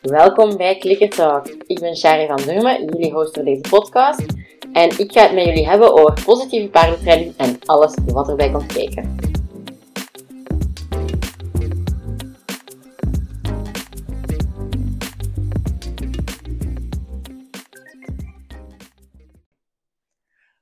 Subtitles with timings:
[0.00, 1.46] Welkom bij Clicker Talk.
[1.46, 4.24] Ik ben Shari van Durmen, jullie host voor deze podcast.
[4.72, 8.72] En ik ga het met jullie hebben over positieve paardentraining en alles wat erbij komt
[8.72, 9.16] kijken.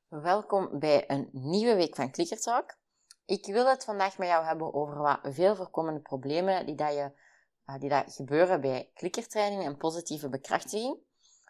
[0.09, 2.83] Welkom bij een nieuwe week van Clicker Talk.
[3.27, 7.11] Ik wil het vandaag met jou hebben over wat veel voorkomende problemen die, dat je,
[7.67, 10.99] uh, die dat gebeuren bij klikkertraining en positieve bekrachtiging.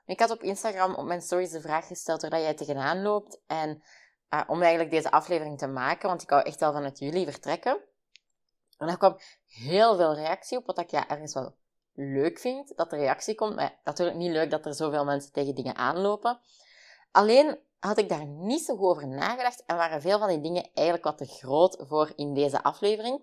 [0.06, 3.82] Ik had op Instagram op mijn stories de vraag gesteld waar jij tegenaan loopt en
[4.30, 7.80] uh, om eigenlijk deze aflevering te maken, want ik wou echt wel vanuit jullie vertrekken.
[8.78, 11.54] En daar kwam heel veel reactie op, wat ik ja, ergens wel
[11.92, 13.54] leuk vind, dat er reactie komt.
[13.54, 16.40] Maar natuurlijk niet leuk dat er zoveel mensen tegen dingen aanlopen.
[17.10, 20.68] Alleen had ik daar niet zo goed over nagedacht en waren veel van die dingen
[20.74, 23.22] eigenlijk wat te groot voor in deze aflevering.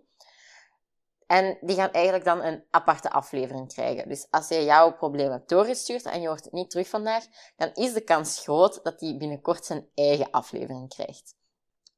[1.27, 4.09] En die gaan eigenlijk dan een aparte aflevering krijgen.
[4.09, 7.71] Dus als je jouw probleem hebt doorgestuurd en je hoort het niet terug vandaag, dan
[7.73, 11.35] is de kans groot dat die binnenkort zijn eigen aflevering krijgt.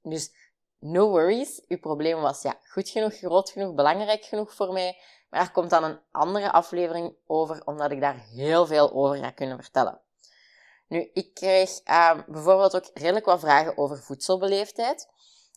[0.02, 0.34] Dus
[0.80, 4.98] no worries, uw probleem was ja, goed genoeg, groot genoeg, belangrijk genoeg voor mij.
[5.30, 9.32] Maar er komt dan een andere aflevering over, omdat ik daar heel veel over ga
[9.32, 10.03] kunnen vertellen.
[10.88, 15.08] Nu, ik kreeg uh, bijvoorbeeld ook redelijk wat vragen over voedselbeleefdheid.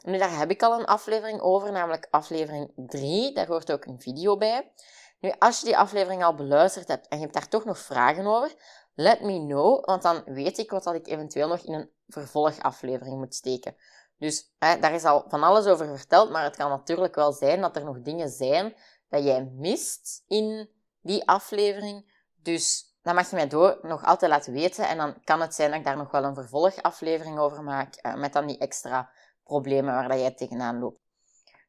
[0.03, 3.35] Nu, daar heb ik al een aflevering over, namelijk aflevering 3.
[3.35, 4.73] Daar hoort ook een video bij.
[5.21, 8.27] Nu, als je die aflevering al beluisterd hebt en je hebt daar toch nog vragen
[8.27, 8.55] over,
[8.95, 13.17] let me know, want dan weet ik wat dat ik eventueel nog in een vervolgaflevering
[13.17, 13.77] moet steken.
[14.19, 17.77] Dus daar is al van alles over verteld, maar het kan natuurlijk wel zijn dat
[17.77, 18.75] er nog dingen zijn
[19.09, 22.13] dat jij mist in die aflevering.
[22.43, 24.89] Dus dan mag je mij door nog altijd laten weten.
[24.89, 27.99] En dan kan het zijn dat ik daar nog wel een vervolgaflevering over maak.
[28.03, 29.11] Uh, met dan die extra
[29.45, 31.01] problemen waar dat jij tegenaan loopt.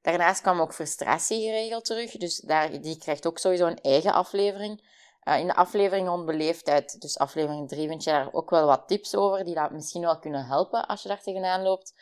[0.02, 2.12] Daarnaast kwam ook frustratie geregeld terug.
[2.12, 4.90] Dus daar, die krijgt ook sowieso een eigen aflevering.
[5.24, 8.88] Uh, in de aflevering rond beleefdheid, dus aflevering 3, vind je daar ook wel wat
[8.88, 11.94] tips over die dat misschien wel kunnen helpen als je daar tegenaan loopt.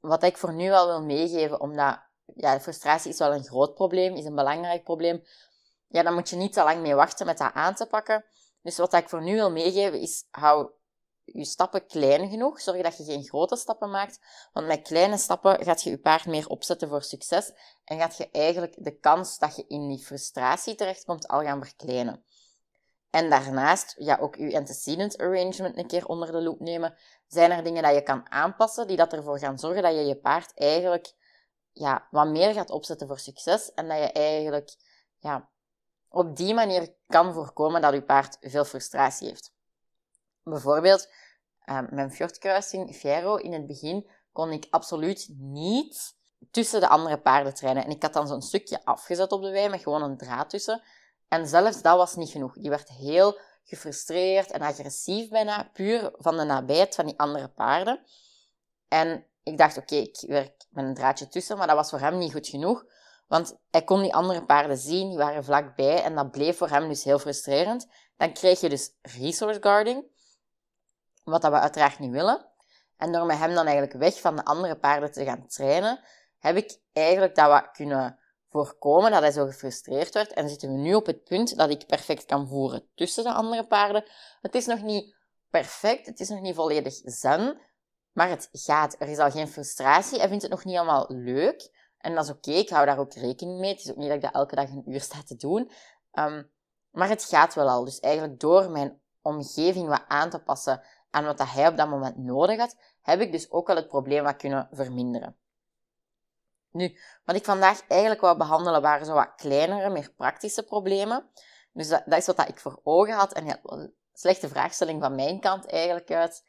[0.00, 1.98] Wat ik voor nu wel wil meegeven, omdat
[2.34, 5.22] ja, frustratie is wel een groot probleem, is een belangrijk probleem
[5.92, 8.24] ja, dan moet je niet te lang mee wachten met dat aan te pakken.
[8.62, 10.70] Dus wat ik voor nu wil meegeven is, hou
[11.24, 12.60] je stappen klein genoeg.
[12.60, 14.20] Zorg dat je geen grote stappen maakt.
[14.52, 17.52] Want met kleine stappen gaat je je paard meer opzetten voor succes.
[17.84, 22.24] En gaat je eigenlijk de kans dat je in die frustratie terechtkomt al gaan verkleinen.
[23.10, 26.94] En daarnaast, ja, ook je antecedent arrangement een keer onder de loep nemen.
[27.26, 30.16] Zijn er dingen dat je kan aanpassen die dat ervoor gaan zorgen dat je je
[30.16, 31.12] paard eigenlijk
[31.72, 33.72] ja, wat meer gaat opzetten voor succes.
[33.72, 34.74] En dat je eigenlijk
[35.18, 35.50] ja,
[36.12, 39.52] op die manier kan voorkomen dat uw paard veel frustratie heeft.
[40.42, 41.08] Bijvoorbeeld,
[41.66, 46.16] uh, mijn fjordkruising Fiero in het begin kon ik absoluut niet
[46.50, 47.84] tussen de andere paarden trainen.
[47.84, 50.82] En ik had dan zo'n stukje afgezet op de wei met gewoon een draad tussen.
[51.28, 52.54] En zelfs dat was niet genoeg.
[52.54, 58.00] Die werd heel gefrustreerd en agressief bijna, puur van de nabijheid van die andere paarden.
[58.88, 62.18] En ik dacht, oké, ik werk met een draadje tussen, maar dat was voor hem
[62.18, 62.84] niet goed genoeg.
[63.26, 66.88] Want hij kon die andere paarden zien, die waren vlakbij en dat bleef voor hem
[66.88, 67.86] dus heel frustrerend.
[68.16, 70.04] Dan kreeg je dus resource guarding,
[71.24, 72.50] wat dat we uiteraard niet willen.
[72.96, 76.00] En door met hem dan eigenlijk weg van de andere paarden te gaan trainen,
[76.38, 78.18] heb ik eigenlijk dat wat kunnen
[78.48, 80.32] voorkomen, dat hij zo gefrustreerd werd.
[80.32, 83.66] En zitten we nu op het punt dat ik perfect kan voeren tussen de andere
[83.66, 84.04] paarden.
[84.40, 85.14] Het is nog niet
[85.50, 87.60] perfect, het is nog niet volledig zen,
[88.12, 88.96] maar het gaat.
[88.98, 91.81] Er is al geen frustratie, hij vindt het nog niet allemaal leuk.
[92.02, 93.72] En dat is oké, ik hou daar ook rekening mee.
[93.72, 95.70] Het is ook niet dat ik dat elke dag een uur sta te doen.
[96.12, 96.50] Um,
[96.90, 97.84] maar het gaat wel al.
[97.84, 102.16] Dus eigenlijk door mijn omgeving wat aan te passen aan wat hij op dat moment
[102.16, 105.36] nodig had, heb ik dus ook wel het probleem wat kunnen verminderen.
[106.70, 111.30] Nu, wat ik vandaag eigenlijk wou behandelen waren zo wat kleinere, meer praktische problemen.
[111.72, 113.32] Dus dat, dat is wat ik voor ogen had.
[113.32, 113.60] En ja,
[114.12, 116.44] slechte vraagstelling van mijn kant eigenlijk uit.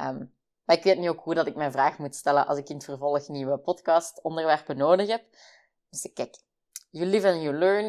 [0.00, 0.35] Um,
[0.66, 2.74] maar ik weet nu ook hoe dat ik mijn vraag moet stellen als ik in
[2.76, 5.24] het vervolg nieuwe podcastonderwerpen nodig heb.
[5.90, 6.36] Dus kijk,
[6.90, 7.86] you live and you learn.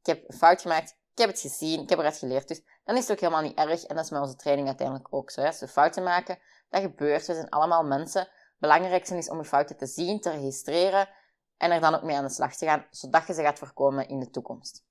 [0.00, 0.90] Ik heb een fout gemaakt.
[0.90, 1.80] Ik heb het gezien.
[1.80, 2.48] Ik heb eruit geleerd.
[2.48, 3.84] Dus dan is het ook helemaal niet erg.
[3.84, 5.42] En dat is met onze training uiteindelijk ook zo.
[5.42, 6.38] We fouten maken,
[6.68, 7.26] dat gebeurt.
[7.26, 8.28] We zijn allemaal mensen.
[8.58, 11.08] Belangrijkste is om je fouten te zien, te registreren
[11.56, 14.08] en er dan ook mee aan de slag te gaan, zodat je ze gaat voorkomen
[14.08, 14.84] in de toekomst.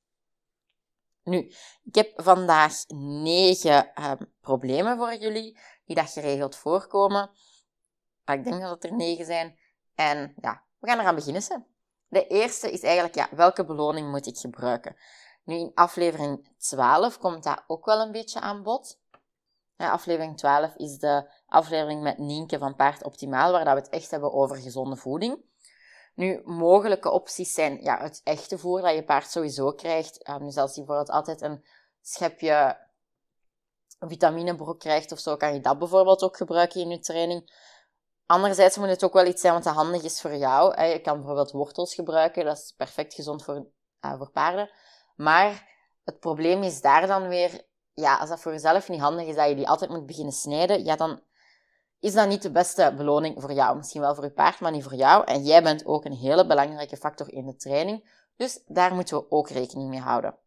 [1.23, 1.38] Nu,
[1.83, 2.73] ik heb vandaag
[3.23, 5.59] negen um, problemen voor jullie
[5.93, 7.29] die dat geregeld voorkomen.
[8.25, 9.57] Ik denk dat het er negen zijn.
[9.95, 11.65] En ja, we gaan eraan beginnen.
[12.07, 14.95] De eerste is eigenlijk, ja, welke beloning moet ik gebruiken?
[15.43, 18.99] Nu, in aflevering 12 komt dat ook wel een beetje aan bod.
[19.77, 24.11] Aflevering 12 is de aflevering met Nienke van Paard Optimaal, waar dat we het echt
[24.11, 25.43] hebben over gezonde voeding.
[26.15, 30.29] Nu, mogelijke opties zijn ja, het echte voer dat je paard sowieso krijgt.
[30.29, 31.65] Um, dus als je bijvoorbeeld altijd een
[32.01, 32.77] schepje
[34.09, 37.69] vitaminebroek krijgt of zo, kan je dat bijvoorbeeld ook gebruiken in je training.
[38.25, 40.81] Anderzijds moet het ook wel iets zijn wat handig is voor jou.
[40.83, 43.68] Je kan bijvoorbeeld wortels gebruiken, dat is perfect gezond voor,
[44.01, 44.69] uh, voor paarden.
[45.15, 45.69] Maar
[46.03, 49.50] het probleem is daar dan weer, ja, als dat voor jezelf niet handig is dat
[49.50, 51.21] je die altijd moet beginnen snijden, ja, dan
[52.00, 53.77] is dat niet de beste beloning voor jou.
[53.77, 55.25] Misschien wel voor je paard, maar niet voor jou.
[55.25, 58.09] En jij bent ook een hele belangrijke factor in de training.
[58.36, 60.38] Dus daar moeten we ook rekening mee houden.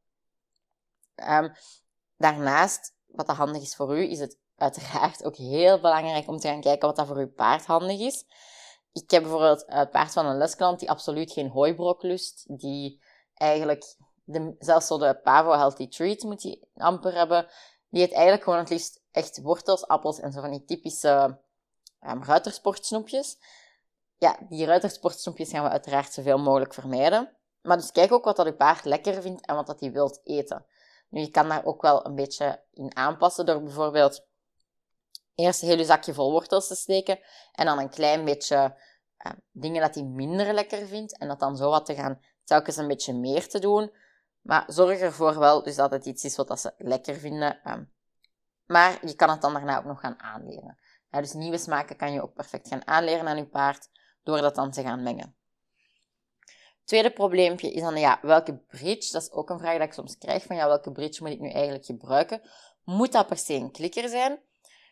[1.28, 1.52] Um,
[2.16, 6.48] daarnaast, wat dat handig is voor u, is het uiteraard ook heel belangrijk om te
[6.48, 8.24] gaan kijken wat dat voor uw paard handig is.
[8.92, 13.02] Ik heb bijvoorbeeld het paard van een lesklant die absoluut geen hooibrok lust, die
[13.34, 17.46] eigenlijk de, zelfs zo de Pavo Healthy Treat moet hij amper hebben.
[17.90, 21.38] Die het eigenlijk gewoon het liefst echt wortels, appels en zo van die typische
[22.00, 23.38] um, ruitersportsnoepjes.
[24.18, 27.36] Ja, die ruitersportsnoepjes gaan we uiteraard zoveel mogelijk vermijden.
[27.62, 30.20] Maar dus kijk ook wat dat je paard lekker vindt en wat dat hij wilt
[30.24, 30.66] eten.
[31.08, 34.26] Nu, je kan daar ook wel een beetje in aanpassen door bijvoorbeeld
[35.34, 37.18] eerst een hele zakje vol wortels te steken
[37.52, 38.76] en dan een klein beetje
[39.26, 42.76] uh, dingen dat hij minder lekker vindt en dat dan zo wat te gaan telkens
[42.76, 43.92] een beetje meer te doen.
[44.40, 47.70] Maar zorg ervoor wel dus dat het iets is wat ze lekker vinden.
[47.70, 47.92] Um,
[48.66, 50.78] maar je kan het dan daarna ook nog gaan aanleren.
[51.10, 53.88] Dus nieuwe smaken kan je ook perfect gaan aanleren aan je paard
[54.22, 55.36] door dat dan te gaan mengen.
[56.84, 59.12] Tweede probleempje is dan, ja, welke bridge?
[59.12, 61.40] Dat is ook een vraag die ik soms krijg van, ja, welke bridge moet ik
[61.40, 62.42] nu eigenlijk gebruiken?
[62.84, 64.38] Moet dat per se een klikker zijn?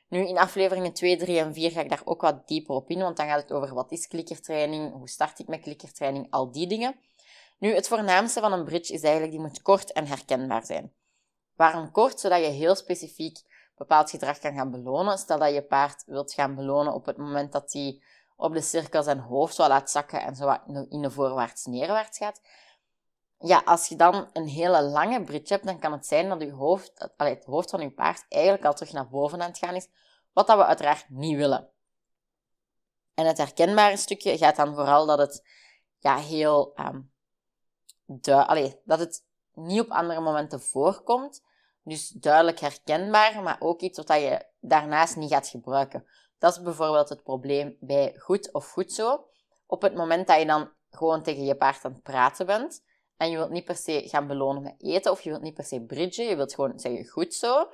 [0.08, 2.98] Nu, in afleveringen 2, 3 en 4 ga ik daar ook wat dieper op in,
[2.98, 6.66] want dan gaat het over wat is klikkertraining, hoe start ik met klikkertraining, al die
[6.66, 6.96] dingen.
[7.58, 10.92] Nu, het voornaamste van een bridge is eigenlijk, die moet kort en herkenbaar zijn.
[11.56, 12.20] Waarom kort?
[12.20, 13.38] Zodat je heel specifiek
[13.76, 15.18] bepaald gedrag kan gaan belonen.
[15.18, 18.02] Stel dat je paard wilt gaan belonen op het moment dat hij
[18.36, 20.56] op de cirkel zijn hoofd wat laat zakken en zo
[20.88, 22.40] in de voorwaarts-neerwaarts gaat.
[23.38, 26.52] Ja, als je dan een hele lange bridge hebt, dan kan het zijn dat je
[26.52, 29.88] hoofd, het hoofd van je paard eigenlijk al terug naar boven aan het gaan is,
[30.32, 31.68] wat dat we uiteraard niet willen.
[33.14, 35.44] En het herkenbare stukje gaat dan vooral dat het
[35.98, 37.12] ja, heel um,
[38.26, 39.24] allee, dat het
[39.54, 41.42] niet op andere momenten voorkomt.
[41.84, 46.06] Dus duidelijk herkenbaar, maar ook iets wat je daarnaast niet gaat gebruiken.
[46.42, 49.26] Dat is bijvoorbeeld het probleem bij goed of goed zo.
[49.66, 52.84] Op het moment dat je dan gewoon tegen je paard aan het praten bent
[53.16, 55.64] en je wilt niet per se gaan belonen met eten of je wilt niet per
[55.64, 57.70] se bridgen, je wilt gewoon zeggen goed zo,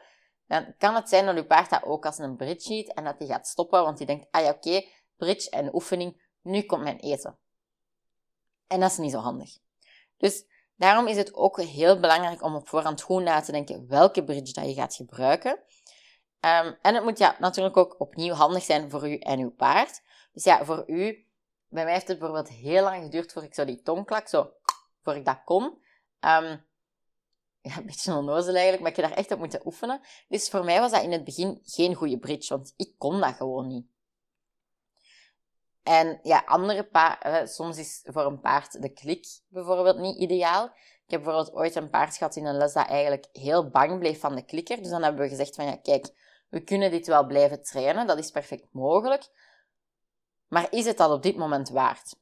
[0.47, 3.15] dan kan het zijn dat je paard dat ook als een bridge ziet en dat
[3.19, 4.85] hij gaat stoppen, want hij denkt, ah ja oké,
[5.17, 7.39] bridge en oefening, nu komt mijn eten.
[8.67, 9.59] En dat is niet zo handig.
[10.17, 10.45] Dus
[10.77, 14.53] daarom is het ook heel belangrijk om op voorhand goed na te denken welke bridge
[14.53, 15.63] dat je gaat gebruiken.
[16.41, 20.03] Um, en het moet ja, natuurlijk ook opnieuw handig zijn voor u en uw paard.
[20.33, 21.27] Dus ja, voor u,
[21.69, 24.53] bij mij heeft het bijvoorbeeld heel lang geduurd voor ik zo die tongklak, zo,
[25.03, 25.65] voor ik dat kon.
[26.21, 26.67] Um,
[27.61, 30.01] ja, een beetje onnozel eigenlijk, maar ik heb daar echt op moeten oefenen.
[30.29, 33.35] Dus voor mij was dat in het begin geen goede bridge, want ik kon dat
[33.35, 33.87] gewoon niet.
[35.83, 40.65] En ja, andere paarden, soms is voor een paard de klik bijvoorbeeld niet ideaal.
[41.05, 44.21] Ik heb bijvoorbeeld ooit een paard gehad in een les dat eigenlijk heel bang bleef
[44.21, 44.77] van de klikker.
[44.77, 46.07] Dus dan hebben we gezegd van ja, kijk,
[46.49, 49.29] we kunnen dit wel blijven trainen, dat is perfect mogelijk.
[50.49, 52.17] Maar is het dat op dit moment waard?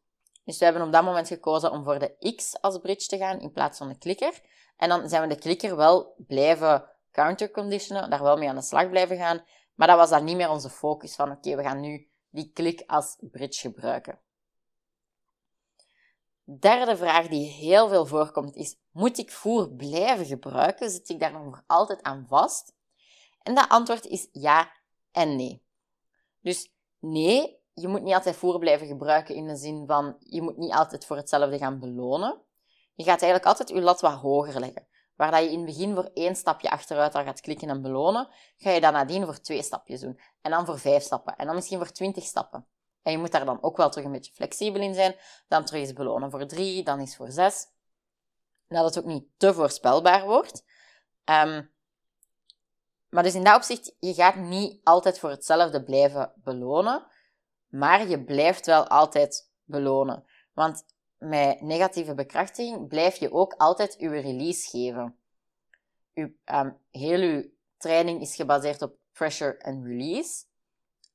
[0.44, 3.40] Dus we hebben op dat moment gekozen om voor de X als bridge te gaan
[3.40, 4.40] in plaats van de klikker.
[4.76, 8.90] En dan zijn we de klikker wel blijven counterconditionen, daar wel mee aan de slag
[8.90, 9.44] blijven gaan.
[9.74, 12.82] Maar dat was dan niet meer onze focus van oké, we gaan nu die klik
[12.86, 14.20] als bridge gebruiken.
[16.44, 20.90] Derde vraag die heel veel voorkomt is: moet ik voer blijven gebruiken?
[20.90, 22.75] Zit ik daar nog altijd aan vast?
[23.46, 24.72] En dat antwoord is ja
[25.12, 25.62] en nee.
[26.40, 30.56] Dus nee, je moet niet altijd voer blijven gebruiken in de zin van je moet
[30.56, 32.42] niet altijd voor hetzelfde gaan belonen.
[32.94, 34.86] Je gaat eigenlijk altijd je lat wat hoger leggen.
[35.14, 38.28] Waar dat je in het begin voor één stapje achteruit al gaat klikken en belonen,
[38.56, 40.20] ga je dan nadien voor twee stapjes doen.
[40.40, 41.36] En dan voor vijf stappen.
[41.36, 42.66] En dan misschien voor twintig stappen.
[43.02, 45.16] En je moet daar dan ook wel terug een beetje flexibel in zijn.
[45.48, 47.66] Dan terug eens belonen voor drie, dan eens voor zes.
[48.68, 50.64] Dat het ook niet te voorspelbaar wordt.
[51.24, 51.74] Um,
[53.08, 57.06] maar dus in dat opzicht, je gaat niet altijd voor hetzelfde blijven belonen.
[57.66, 60.24] Maar je blijft wel altijd belonen.
[60.52, 60.84] Want
[61.18, 65.16] met negatieve bekrachtiging blijf je ook altijd je release geven.
[66.44, 70.44] Um, heel je training is gebaseerd op pressure en release.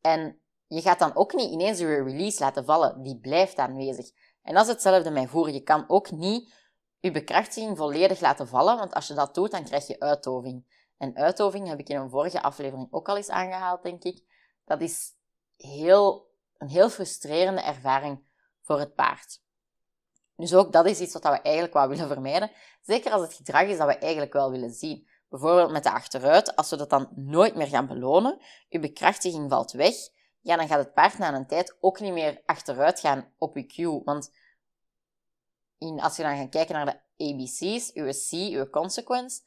[0.02, 3.02] En je gaat dan ook niet ineens je release laten vallen.
[3.04, 4.12] Die blijft aanwezig.
[4.42, 5.54] En dat is hetzelfde met voeren.
[5.54, 6.54] Je kan ook niet
[7.00, 10.81] je bekrachtiging volledig laten vallen, want als je dat doet, dan krijg je uitoving.
[11.02, 14.24] En uitoving heb ik in een vorige aflevering ook al eens aangehaald, denk ik.
[14.66, 15.12] Dat is
[15.58, 18.24] heel, een heel frustrerende ervaring
[18.62, 19.42] voor het paard.
[20.36, 22.52] Dus ook dat is iets wat we eigenlijk wel willen vermijden.
[22.82, 25.08] Zeker als het gedrag is dat we eigenlijk wel willen zien.
[25.30, 29.72] Bijvoorbeeld met de achteruit, als we dat dan nooit meer gaan belonen, je bekrachtiging valt
[29.72, 29.96] weg,
[30.40, 33.66] ja, dan gaat het paard na een tijd ook niet meer achteruit gaan op je
[33.66, 34.02] cue.
[34.04, 34.32] Want
[35.98, 39.42] als je dan gaat kijken naar de ABC's, uw C, uw consequence,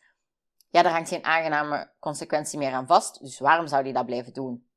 [0.75, 3.21] ja, daar hangt geen aangename consequentie meer aan vast.
[3.21, 4.69] Dus waarom zou die dat blijven doen?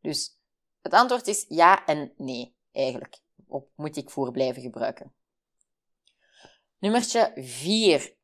[0.00, 0.38] Dus
[0.82, 3.20] het antwoord is ja en nee, eigenlijk.
[3.46, 5.14] Op moet ik voer blijven gebruiken.
[6.78, 8.14] Nummertje 4.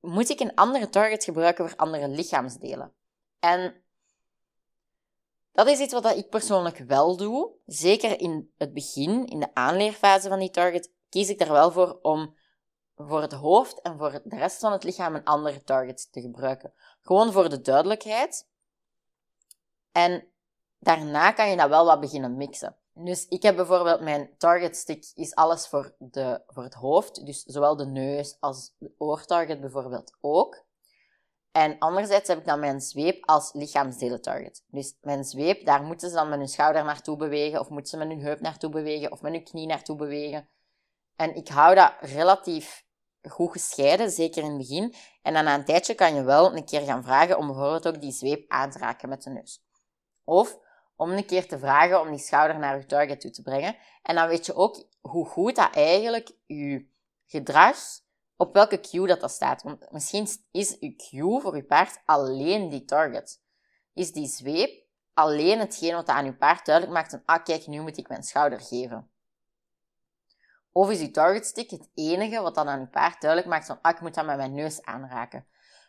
[0.00, 2.92] Moet ik een andere target gebruiken voor andere lichaamsdelen?
[3.38, 3.82] En
[5.52, 7.52] dat is iets wat ik persoonlijk wel doe.
[7.66, 11.98] Zeker in het begin, in de aanleerfase van die target, kies ik er wel voor
[12.02, 12.36] om
[13.08, 16.72] voor het hoofd en voor de rest van het lichaam een andere target te gebruiken.
[17.00, 18.48] Gewoon voor de duidelijkheid.
[19.92, 20.26] En
[20.78, 22.76] daarna kan je dat wel wat beginnen mixen.
[22.94, 27.26] Dus ik heb bijvoorbeeld mijn target stick is alles voor, de, voor het hoofd.
[27.26, 30.64] Dus zowel de neus als de oortarget bijvoorbeeld ook.
[31.52, 34.64] En anderzijds heb ik dan mijn zweep als lichaamsdelen target.
[34.66, 37.96] Dus mijn zweep, daar moeten ze dan met hun schouder naartoe bewegen, of moeten ze
[37.96, 40.48] met hun heup naartoe bewegen, of met hun knie naartoe bewegen.
[41.16, 42.84] En ik hou dat relatief
[43.28, 44.94] goed gescheiden, zeker in het begin.
[45.22, 48.00] En dan na een tijdje kan je wel een keer gaan vragen om bijvoorbeeld ook
[48.00, 49.64] die zweep aan te raken met de neus.
[50.24, 50.58] Of
[50.96, 53.76] om een keer te vragen om die schouder naar je target toe te brengen.
[54.02, 56.90] En dan weet je ook hoe goed dat eigenlijk je
[57.26, 57.76] gedrag,
[58.36, 59.62] op welke cue dat, dat staat.
[59.62, 63.42] Want misschien is je cue voor je paard alleen die target.
[63.94, 67.80] Is die zweep alleen hetgeen wat aan je paard duidelijk maakt van, ah kijk, nu
[67.80, 69.11] moet ik mijn schouder geven.
[70.72, 73.78] Of is je target stick het enige wat dan aan je paard duidelijk maakt van,
[73.82, 75.46] ah, ik moet dat met mijn neus aanraken.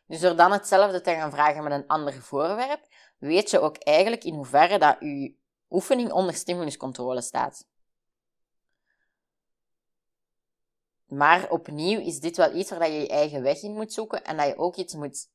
[0.08, 2.88] Dus door dan hetzelfde te gaan vragen met een ander voorwerp,
[3.18, 5.36] weet je ook eigenlijk in hoeverre dat je
[5.70, 7.68] oefening onder stimuluscontrole staat.
[11.06, 14.38] Maar opnieuw is dit wel iets waar je je eigen weg in moet zoeken en
[14.38, 15.28] dat je ook iets moet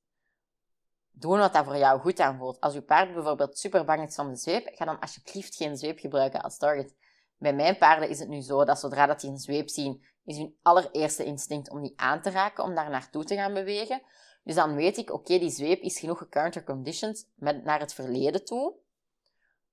[1.11, 2.61] doen wat dat voor jou goed aanvoelt.
[2.61, 5.99] Als je paard bijvoorbeeld super bang is van de zweep, ga dan alsjeblieft geen zweep
[5.99, 6.95] gebruiken als target.
[7.39, 10.37] Bij mijn paarden is het nu zo dat zodra dat die een zweep zien, is
[10.37, 14.03] hun allereerste instinct om die aan te raken, om daar naartoe te gaan bewegen.
[14.45, 18.75] Dus dan weet ik, oké, die zweep is genoeg gecounterconditioned met, naar het verleden toe.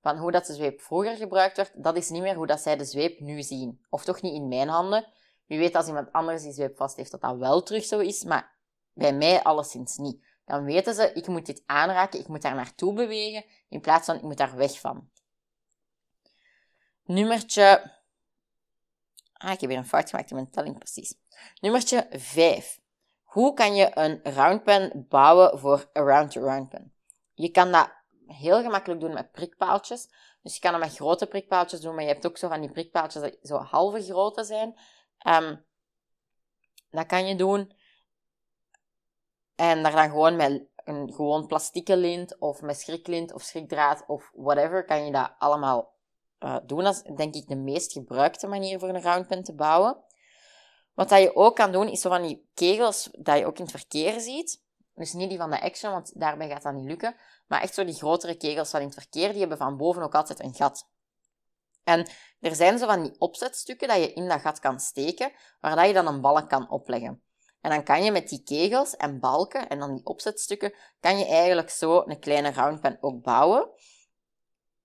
[0.00, 2.76] Van hoe dat de zweep vroeger gebruikt werd, dat is niet meer hoe dat zij
[2.76, 3.84] de zweep nu zien.
[3.90, 5.06] Of toch niet in mijn handen.
[5.46, 8.24] Wie weet als iemand anders die zweep vast heeft, dat dat wel terug zo is,
[8.24, 8.54] maar
[8.92, 10.24] bij mij alleszins niet.
[10.44, 14.16] Dan weten ze, ik moet dit aanraken, ik moet daar naartoe bewegen, in plaats van
[14.16, 15.08] ik moet daar weg van.
[17.06, 17.94] Nummertje...
[19.32, 21.14] Ah, ik heb weer een fout gemaakt in mijn telling, precies.
[21.60, 22.80] Nummertje 5.
[23.22, 26.94] Hoe kan je een roundpen bouwen voor een round-to-round pen?
[27.34, 27.90] Je kan dat
[28.26, 30.08] heel gemakkelijk doen met prikpaaltjes.
[30.42, 32.70] Dus je kan dat met grote prikpaaltjes doen, maar je hebt ook zo van die
[32.70, 34.78] prikpaaltjes die zo halve grootte zijn.
[35.26, 35.64] Um,
[36.90, 37.72] dat kan je doen.
[39.54, 44.30] En daar dan gewoon met een gewoon plastieke lint of met schriklint of schrikdraad of
[44.34, 45.95] whatever, kan je dat allemaal
[46.66, 46.84] doen.
[46.84, 50.04] Dat is denk ik de meest gebruikte manier voor een roundpen te bouwen.
[50.94, 53.62] Wat dat je ook kan doen, is zo van die kegels dat je ook in
[53.62, 54.64] het verkeer ziet.
[54.94, 57.16] Dus niet die van de Action, want daarbij gaat dat niet lukken.
[57.46, 60.14] Maar echt zo die grotere kegels van in het verkeer, die hebben van boven ook
[60.14, 60.88] altijd een gat.
[61.84, 62.08] En
[62.40, 65.86] er zijn zo van die opzetstukken dat je in dat gat kan steken, waar dat
[65.86, 67.22] je dan een balk kan opleggen.
[67.60, 71.26] En dan kan je met die kegels en balken en dan die opzetstukken, kan je
[71.26, 73.70] eigenlijk zo een kleine roundpen ook bouwen.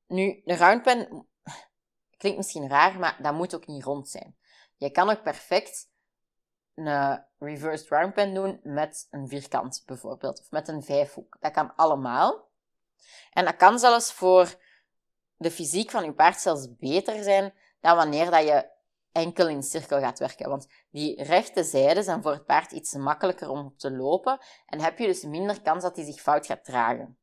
[0.08, 1.28] Nu, een roundpen
[2.22, 4.36] klinkt misschien raar, maar dat moet ook niet rond zijn.
[4.78, 5.90] Je kan ook perfect
[6.76, 11.38] een reversed round pen doen met een vierkant bijvoorbeeld, of met een vijfhoek.
[11.40, 12.50] Dat kan allemaal.
[13.32, 14.56] En dat kan zelfs voor
[15.38, 18.70] de fysiek van je paard zelfs beter zijn dan wanneer dat je
[19.12, 20.50] enkel in cirkel gaat werken.
[20.50, 24.98] Want die rechte zijden zijn voor het paard iets makkelijker om te lopen en heb
[24.98, 27.18] je dus minder kans dat hij zich fout gaat dragen.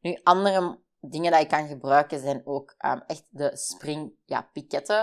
[0.00, 4.50] Nu, andere dingen die je kan gebruiken zijn ook um, echt de spring, ja,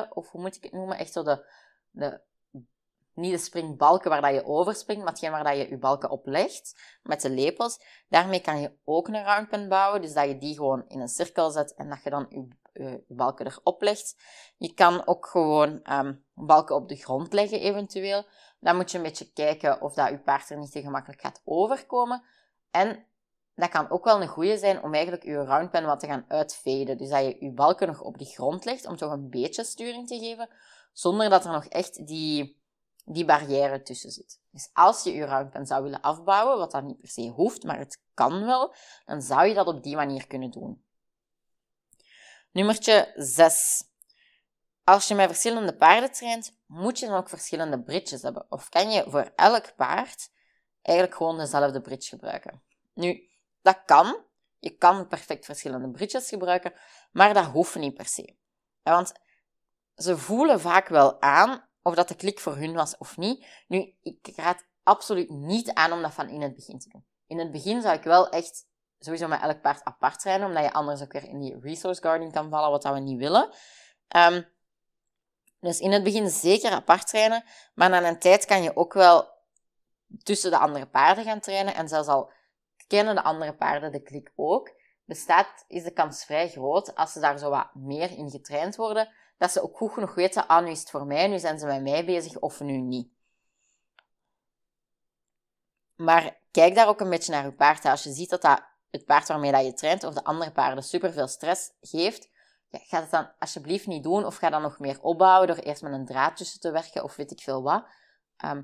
[0.10, 0.98] of hoe moet ik het noemen?
[0.98, 1.46] Echt zo de,
[1.92, 2.22] de
[3.16, 6.26] niet de springbalken waar dat je overspringt, maar hetgeen waar dat je je balken op
[6.26, 7.80] legt, met de lepels.
[8.10, 11.50] Daarmee kan je ook een roundpen bouwen, dus dat je die gewoon in een cirkel
[11.50, 14.16] zet en dat je dan je, je balken erop legt.
[14.58, 18.26] Je kan ook gewoon um, balken op de grond leggen, eventueel.
[18.60, 21.42] Dan moet je een beetje kijken of dat je paard er niet te gemakkelijk gaat
[21.44, 22.24] overkomen.
[22.72, 23.06] En
[23.56, 26.98] dat kan ook wel een goede zijn om eigenlijk je roundpen wat te gaan uitveden.
[26.98, 30.08] Dus dat je je balken nog op de grond legt, om toch een beetje sturing
[30.08, 30.50] te geven,
[30.94, 32.64] zonder dat er nog echt die
[33.06, 34.40] die barrière tussen zit.
[34.52, 37.78] Dus als je je roundpen zou willen afbouwen, wat dat niet per se hoeft, maar
[37.78, 40.84] het kan wel, dan zou je dat op die manier kunnen doen.
[42.52, 43.84] Nummertje 6.
[44.84, 48.46] als je met verschillende paarden traint, moet je dan ook verschillende bridges hebben.
[48.50, 50.32] Of kan je voor elk paard
[50.82, 52.62] eigenlijk gewoon dezelfde bridge gebruiken.
[52.94, 53.30] Nu,
[53.66, 54.24] dat kan.
[54.60, 56.74] Je kan perfect verschillende bridges gebruiken,
[57.12, 58.36] maar dat hoeft niet per se.
[58.84, 59.14] Want
[59.96, 63.46] ze voelen vaak wel aan of dat de klik voor hun was of niet.
[63.68, 67.06] Nu, ik raad absoluut niet aan om dat van in het begin te doen.
[67.28, 68.66] In het begin zou ik wel echt
[69.00, 72.32] sowieso met elk paard apart trainen, omdat je anders ook weer in die resource guarding
[72.32, 73.50] kan vallen, wat we niet willen.
[74.08, 74.42] Ehm,
[75.60, 77.44] dus in het begin zeker apart trainen,
[77.74, 79.34] maar na een tijd kan je ook wel
[80.24, 82.32] tussen de andere paarden gaan trainen en zelfs al
[82.88, 84.72] kennen de andere paarden de klik ook,
[85.06, 89.10] bestaat, is de kans vrij groot, als ze daar zo wat meer in getraind worden,
[89.38, 91.66] dat ze ook goed genoeg weten, ah, nu is het voor mij, nu zijn ze
[91.66, 93.14] met mij bezig of nu niet.
[95.96, 97.86] Maar kijk daar ook een beetje naar je paard.
[97.86, 100.84] Als je ziet dat, dat het paard waarmee dat je traint of de andere paarden
[100.84, 102.30] superveel stress geeft,
[102.70, 105.82] ja, ga het dan alsjeblieft niet doen of ga dan nog meer opbouwen door eerst
[105.82, 107.86] met een draad tussen te werken of weet ik veel wat.
[108.38, 108.62] Ehm,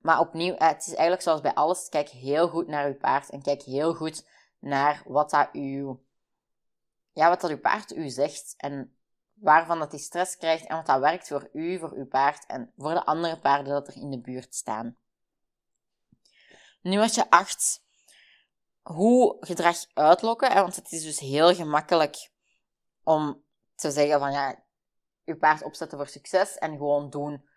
[0.00, 3.30] maar opnieuw, eh, het is eigenlijk zoals bij alles, kijk heel goed naar uw paard
[3.30, 4.26] en kijk heel goed
[4.58, 6.04] naar wat dat uw,
[7.12, 8.96] ja, wat dat uw paard u zegt en
[9.34, 12.72] waarvan dat hij stress krijgt en wat dat werkt voor u, voor uw paard en
[12.76, 14.96] voor de andere paarden dat er in de buurt staan.
[16.82, 17.82] Nummer 8.
[18.82, 22.30] Hoe gedrag uitlokken, want het is dus heel gemakkelijk
[23.02, 24.62] om te zeggen van ja,
[25.24, 27.48] je paard opzetten voor succes en gewoon doen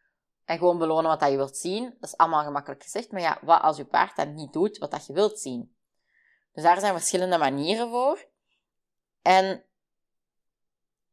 [0.45, 1.83] en gewoon belonen wat dat je wilt zien.
[2.00, 4.91] Dat is allemaal gemakkelijk gezegd, maar ja, wat als je paard dat niet doet wat
[4.91, 5.75] dat je wilt zien?
[6.53, 8.27] Dus daar zijn verschillende manieren voor.
[9.21, 9.65] En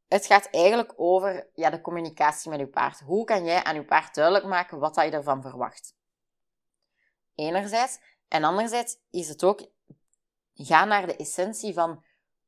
[0.08, 3.00] het gaat eigenlijk over ja, de communicatie met je paard.
[3.00, 5.96] Hoe kan jij aan je paard duidelijk maken wat dat je ervan verwacht?
[7.34, 7.99] Enerzijds.
[8.28, 9.70] En anderzijds is het ook,
[10.54, 12.04] ga naar de essentie van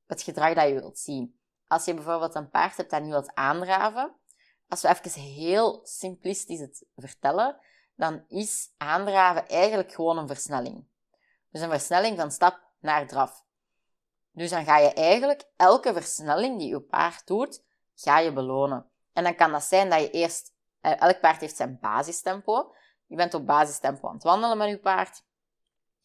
[0.06, 1.38] het gedrag dat je wilt zien.
[1.66, 4.16] Als je bijvoorbeeld een paard hebt dat niet wilt aandraven,
[4.73, 7.57] als we even heel simplistisch het vertellen,
[7.95, 10.85] dan is aandraven eigenlijk gewoon een versnelling.
[11.50, 13.45] Dus een versnelling van stap naar draf.
[14.30, 17.63] Dus dan ga je eigenlijk elke versnelling die je paard doet,
[17.95, 18.91] ga je belonen.
[19.13, 22.75] En dan kan dat zijn dat je eerst, eh, elk paard heeft zijn basistempo.
[23.06, 25.25] Je bent op basistempo aan het wandelen met je paard.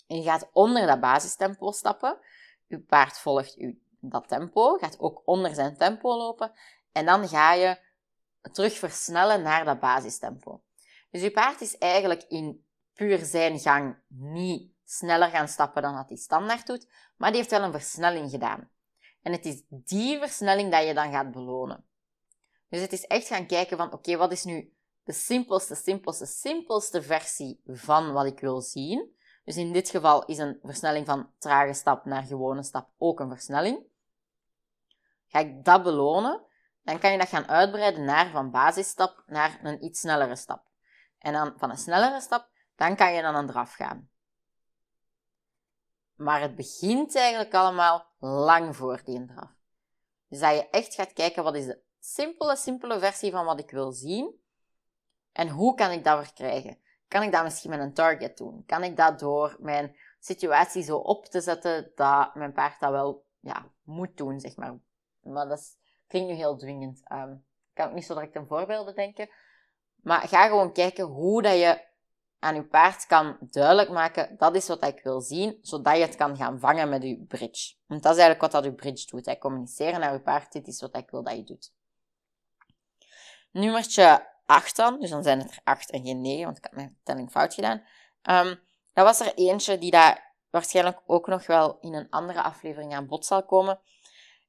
[0.08, 2.20] En je gaat onder dat basistempo stappen.
[2.66, 3.58] Je paard volgt
[4.00, 6.52] dat tempo, gaat ook onder zijn tempo lopen.
[6.92, 7.86] En dan ga je
[8.52, 10.62] terug versnellen naar dat basistempo.
[11.12, 16.10] Dus je paard is eigenlijk in puur zijn gang niet sneller gaan stappen dan dat
[16.10, 18.70] hij standaard doet, maar die heeft wel een versnelling gedaan.
[19.22, 21.86] En het is die versnelling dat je dan gaat belonen.
[22.70, 27.02] Dus het is echt gaan kijken van, oké, wat is nu de simpelste, simpelste, simpelste
[27.02, 29.16] versie van wat ik wil zien?
[29.44, 33.30] Dus in dit geval is een versnelling van trage stap naar gewone stap ook een
[33.30, 33.84] versnelling.
[35.28, 36.42] Ga ik dat belonen,
[36.88, 40.64] dan kan je dat gaan uitbreiden naar van basisstap naar een iets snellere stap.
[41.18, 44.10] En dan van een snellere stap, dan kan je dan een draf gaan.
[46.16, 49.50] Maar het begint eigenlijk allemaal lang voor die draf.
[50.28, 53.72] Dus dat je echt gaat kijken wat is de simpele, simpele versie van wat ik
[53.72, 54.42] wil zien.
[55.32, 56.80] En hoe kan ik dat verkrijgen?
[57.08, 58.64] Kan ik dat misschien met een target doen?
[58.66, 63.26] Kan ik dat door mijn situatie zo op te zetten dat mijn paard dat wel
[63.40, 64.80] ja, moet doen, zeg maar.
[65.22, 67.02] Maar dat is, klinkt nu heel dwingend.
[67.12, 69.30] Um, ik kan ook niet zo direct een voorbeeld bedenken.
[69.96, 71.86] Maar ga gewoon kijken hoe dat je
[72.40, 76.16] aan je paard kan duidelijk maken, dat is wat ik wil zien, zodat je het
[76.16, 77.76] kan gaan vangen met je bridge.
[77.86, 79.26] Want dat is eigenlijk wat dat je bridge doet.
[79.26, 79.38] Hè.
[79.38, 81.74] Communiceren naar je paard, dit is wat ik wil dat je doet.
[83.52, 86.74] Nummertje 8 dan, dus dan zijn het er 8 en geen 9, want ik heb
[86.74, 87.84] mijn telling fout gedaan.
[88.22, 88.60] Um,
[88.94, 93.08] dat was er eentje die daar waarschijnlijk ook nog wel in een andere aflevering aan
[93.08, 93.80] bod zal komen.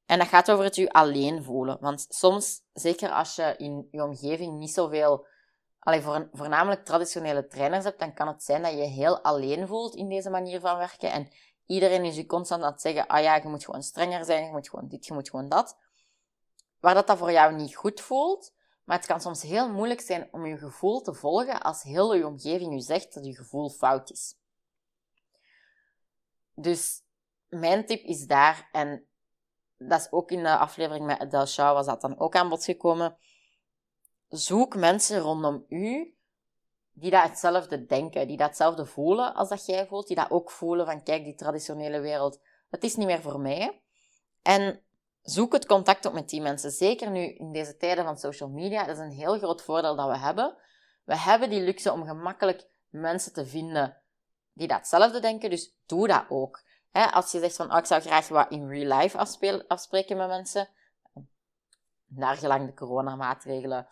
[0.08, 1.78] En dat gaat over het je alleen voelen.
[1.80, 5.26] Want soms, zeker als je in je omgeving niet zoveel
[5.78, 9.94] Allee, voor, voornamelijk traditionele trainers hebt, dan kan het zijn dat je heel alleen voelt
[9.94, 11.12] in deze manier van werken.
[11.12, 11.28] En
[11.66, 14.50] iedereen is je constant aan het zeggen, ah ja, je moet gewoon strenger zijn, je
[14.50, 15.78] moet gewoon dit, je moet gewoon dat.
[16.80, 18.54] Waar dat, dat voor jou niet goed voelt.
[18.84, 22.26] Maar het kan soms heel moeilijk zijn om je gevoel te volgen als heel je
[22.26, 24.36] omgeving je zegt dat je gevoel fout is.
[26.54, 27.02] Dus
[27.48, 29.06] mijn tip is daar, en
[29.78, 32.64] dat is ook in de aflevering met Adele Shaw was dat dan ook aan bod
[32.64, 33.16] gekomen
[34.28, 36.16] zoek mensen rondom u
[36.92, 40.50] die dat hetzelfde denken, die dat hetzelfde voelen als dat jij voelt, die dat ook
[40.50, 43.82] voelen van kijk, die traditionele wereld, het is niet meer voor mij.
[44.42, 44.82] En
[45.22, 46.70] zoek het contact op met die mensen.
[46.70, 50.08] Zeker nu in deze tijden van social media, dat is een heel groot voordeel dat
[50.08, 50.56] we hebben.
[51.04, 54.02] We hebben die luxe om gemakkelijk mensen te vinden
[54.52, 56.62] die dat hetzelfde denken, dus doe dat ook.
[56.92, 59.18] Als je zegt van, oh, ik zou graag wat in real life
[59.68, 60.68] afspreken met mensen,
[62.06, 63.86] naar gelang de coronamaatregelen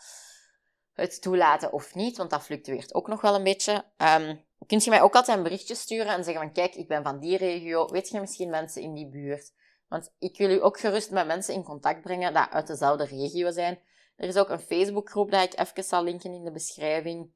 [0.92, 3.84] het toelaten of niet, want dat fluctueert ook nog wel een beetje.
[3.96, 7.02] Um, kun je mij ook altijd een berichtje sturen en zeggen van kijk, ik ben
[7.02, 9.52] van die regio, weet je misschien mensen in die buurt?
[9.88, 13.50] Want ik wil u ook gerust met mensen in contact brengen die uit dezelfde regio
[13.50, 13.80] zijn.
[14.16, 17.32] Er is ook een Facebookgroep dat ik even zal linken in de beschrijving,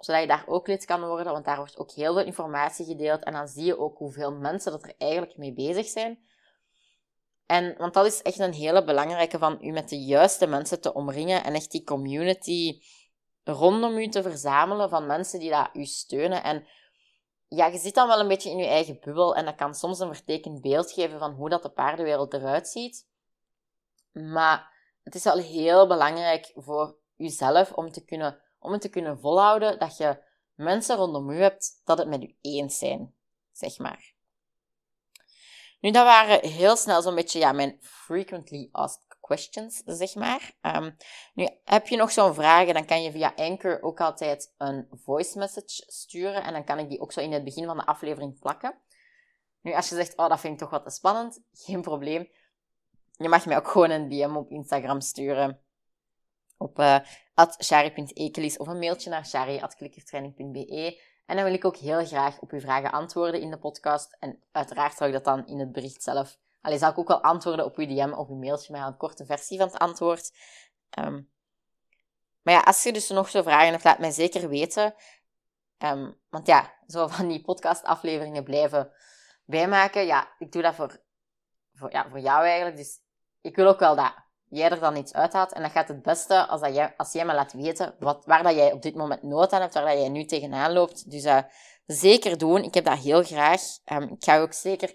[0.00, 3.24] zodat je daar ook lid kan worden, want daar wordt ook heel veel informatie gedeeld
[3.24, 6.18] en dan zie je ook hoeveel mensen dat er eigenlijk mee bezig zijn.
[7.46, 10.94] En, want dat is echt een hele belangrijke van u met de juiste mensen te
[10.94, 12.82] omringen en echt die community
[13.44, 16.42] rondom u te verzamelen van mensen die dat u steunen.
[16.42, 16.66] En
[17.48, 19.98] ja, je zit dan wel een beetje in je eigen bubbel en dat kan soms
[19.98, 23.08] een vertekend beeld geven van hoe dat de paardenwereld eruit ziet.
[24.12, 29.20] Maar het is wel heel belangrijk voor uzelf om, te kunnen, om het te kunnen
[29.20, 30.22] volhouden dat je
[30.54, 33.14] mensen rondom u hebt dat het met u eens zijn,
[33.52, 34.14] zeg maar.
[35.80, 40.52] Nu, dat waren heel snel zo'n beetje ja, mijn frequently asked questions, zeg maar.
[40.62, 40.96] Um,
[41.34, 45.38] nu, heb je nog zo'n vragen, dan kan je via Anchor ook altijd een voice
[45.38, 46.42] message sturen.
[46.42, 48.78] En dan kan ik die ook zo in het begin van de aflevering plakken.
[49.60, 52.28] Nu, als je zegt, oh, dat vind ik toch wat te spannend, geen probleem.
[53.16, 55.60] Je mag mij ook gewoon een DM op Instagram sturen.
[56.62, 56.98] Op uh,
[58.58, 61.00] of een mailtje naar shari.klikkertraining.be.
[61.26, 64.16] En dan wil ik ook heel graag op uw vragen antwoorden in de podcast.
[64.18, 67.22] En uiteraard zal ik dat dan in het bericht zelf Allee, zal ik ook wel
[67.22, 70.32] antwoorden op uw DM of uw mailtje met een korte versie van het antwoord.
[70.98, 71.30] Um,
[72.42, 74.94] maar ja, als je dus nog zo vragen hebt, laat mij zeker weten.
[75.78, 78.92] Um, want ja, zo van die podcastafleveringen blijven
[79.44, 80.06] bijmaken.
[80.06, 81.02] Ja, ik doe dat voor,
[81.74, 82.76] voor, ja, voor jou eigenlijk.
[82.76, 83.00] Dus
[83.40, 84.14] ik wil ook wel dat
[84.50, 85.52] jij er dan iets uithaalt.
[85.52, 88.42] En dat gaat het beste als, dat jij, als jij me laat weten wat, waar
[88.42, 91.10] dat jij op dit moment nood aan hebt, waar dat jij nu tegenaan loopt.
[91.10, 91.38] Dus uh,
[91.86, 92.62] zeker doen.
[92.62, 93.60] Ik heb dat heel graag.
[93.92, 94.94] Um, ik ga ook zeker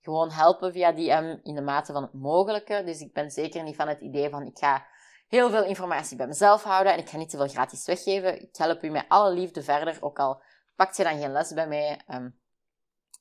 [0.00, 2.82] gewoon helpen via DM in de mate van het mogelijke.
[2.84, 4.86] Dus ik ben zeker niet van het idee van ik ga
[5.28, 8.42] heel veel informatie bij mezelf houden en ik ga niet te veel gratis weggeven.
[8.42, 10.42] Ik help u met alle liefde verder, ook al
[10.74, 12.00] pakt je dan geen les bij mij.
[12.08, 12.38] Um,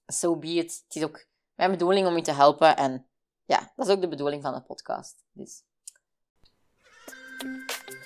[0.06, 0.84] so be it.
[0.88, 3.08] Het is ook mijn bedoeling om u te helpen en
[3.46, 5.24] ja, dat is ook de bedoeling van de podcast.
[5.32, 5.64] Dus.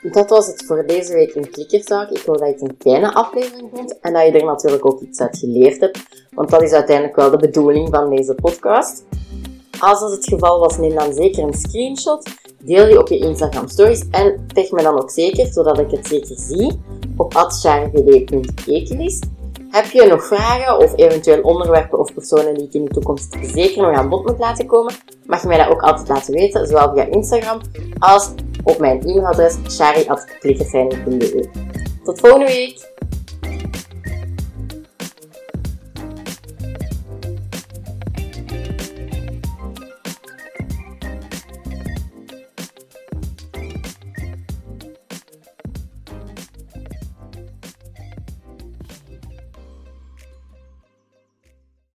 [0.01, 2.09] Dat was het voor deze week in Klikkertalk.
[2.09, 5.01] Ik hoop dat je het een fijne aflevering vond en dat je er natuurlijk ook
[5.01, 5.99] iets uit geleerd hebt.
[6.31, 9.03] Want dat is uiteindelijk wel de bedoeling van deze podcast.
[9.79, 12.29] Als dat het geval was, neem dan zeker een screenshot.
[12.63, 16.07] Deel die op je Instagram stories en tag me dan ook zeker, zodat ik het
[16.07, 16.81] zeker zie,
[17.17, 19.19] op atcharvd.ekelis.
[19.69, 23.81] Heb je nog vragen of eventueel onderwerpen of personen die ik in de toekomst zeker
[23.81, 24.93] nog aan bod moet laten komen,
[25.25, 27.61] mag je mij dat ook altijd laten weten, zowel via Instagram
[27.99, 28.31] als
[28.63, 31.49] op mijn e-mailadres shari.klikkerfijn.be.
[32.03, 32.97] Tot volgende week!